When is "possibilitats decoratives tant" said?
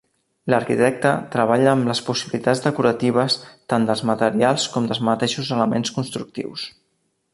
2.07-3.85